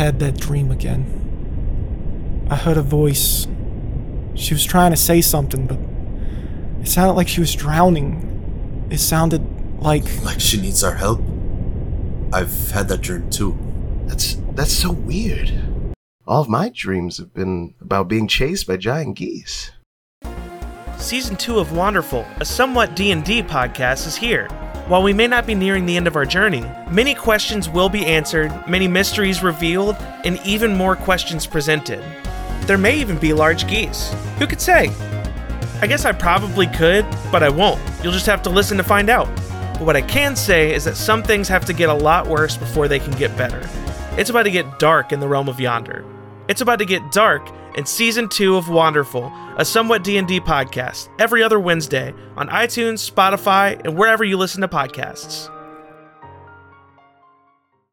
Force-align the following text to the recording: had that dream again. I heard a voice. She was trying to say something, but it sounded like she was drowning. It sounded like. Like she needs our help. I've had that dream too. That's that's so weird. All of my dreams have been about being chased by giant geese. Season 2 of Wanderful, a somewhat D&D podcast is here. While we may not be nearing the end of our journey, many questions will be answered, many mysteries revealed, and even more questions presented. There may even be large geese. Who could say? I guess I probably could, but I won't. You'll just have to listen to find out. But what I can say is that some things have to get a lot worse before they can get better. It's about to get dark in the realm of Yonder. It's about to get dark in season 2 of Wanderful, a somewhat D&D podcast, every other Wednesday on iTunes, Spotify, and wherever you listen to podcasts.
had 0.00 0.18
that 0.18 0.38
dream 0.38 0.70
again. 0.70 1.04
I 2.48 2.56
heard 2.56 2.78
a 2.78 2.82
voice. 2.82 3.46
She 4.34 4.54
was 4.54 4.64
trying 4.64 4.92
to 4.92 4.96
say 4.96 5.20
something, 5.20 5.66
but 5.66 5.78
it 6.80 6.88
sounded 6.88 7.12
like 7.12 7.28
she 7.28 7.40
was 7.40 7.54
drowning. 7.54 8.88
It 8.90 8.96
sounded 8.96 9.42
like. 9.78 10.04
Like 10.24 10.40
she 10.40 10.58
needs 10.58 10.82
our 10.82 10.94
help. 10.94 11.20
I've 12.32 12.70
had 12.70 12.88
that 12.88 13.02
dream 13.02 13.28
too. 13.28 13.58
That's 14.06 14.38
that's 14.52 14.72
so 14.72 14.90
weird. 14.90 15.52
All 16.26 16.40
of 16.40 16.48
my 16.48 16.70
dreams 16.70 17.18
have 17.18 17.34
been 17.34 17.74
about 17.78 18.08
being 18.08 18.26
chased 18.26 18.66
by 18.66 18.78
giant 18.78 19.16
geese. 19.16 19.72
Season 20.96 21.36
2 21.36 21.58
of 21.58 21.72
Wanderful, 21.72 22.24
a 22.40 22.44
somewhat 22.46 22.96
D&D 22.96 23.42
podcast 23.42 24.06
is 24.06 24.16
here. 24.16 24.48
While 24.90 25.04
we 25.04 25.12
may 25.12 25.28
not 25.28 25.46
be 25.46 25.54
nearing 25.54 25.86
the 25.86 25.96
end 25.96 26.08
of 26.08 26.16
our 26.16 26.26
journey, 26.26 26.68
many 26.90 27.14
questions 27.14 27.68
will 27.68 27.88
be 27.88 28.04
answered, 28.04 28.52
many 28.66 28.88
mysteries 28.88 29.40
revealed, 29.40 29.94
and 30.24 30.44
even 30.44 30.76
more 30.76 30.96
questions 30.96 31.46
presented. 31.46 32.02
There 32.62 32.76
may 32.76 32.98
even 32.98 33.16
be 33.16 33.32
large 33.32 33.68
geese. 33.68 34.12
Who 34.40 34.48
could 34.48 34.60
say? 34.60 34.88
I 35.80 35.86
guess 35.86 36.04
I 36.04 36.10
probably 36.10 36.66
could, 36.66 37.06
but 37.30 37.44
I 37.44 37.50
won't. 37.50 37.80
You'll 38.02 38.12
just 38.12 38.26
have 38.26 38.42
to 38.42 38.50
listen 38.50 38.76
to 38.78 38.82
find 38.82 39.08
out. 39.10 39.28
But 39.74 39.82
what 39.82 39.94
I 39.94 40.02
can 40.02 40.34
say 40.34 40.74
is 40.74 40.82
that 40.86 40.96
some 40.96 41.22
things 41.22 41.46
have 41.46 41.64
to 41.66 41.72
get 41.72 41.88
a 41.88 41.94
lot 41.94 42.26
worse 42.26 42.56
before 42.56 42.88
they 42.88 42.98
can 42.98 43.12
get 43.12 43.36
better. 43.36 43.60
It's 44.18 44.30
about 44.30 44.42
to 44.42 44.50
get 44.50 44.80
dark 44.80 45.12
in 45.12 45.20
the 45.20 45.28
realm 45.28 45.48
of 45.48 45.60
Yonder. 45.60 46.04
It's 46.50 46.60
about 46.60 46.80
to 46.80 46.84
get 46.84 47.12
dark 47.12 47.48
in 47.76 47.86
season 47.86 48.28
2 48.28 48.56
of 48.56 48.68
Wanderful, 48.68 49.32
a 49.56 49.64
somewhat 49.64 50.02
D&D 50.02 50.40
podcast, 50.40 51.08
every 51.20 51.44
other 51.44 51.60
Wednesday 51.60 52.12
on 52.36 52.48
iTunes, 52.48 53.08
Spotify, 53.08 53.80
and 53.84 53.96
wherever 53.96 54.24
you 54.24 54.36
listen 54.36 54.60
to 54.62 54.66
podcasts. 54.66 55.48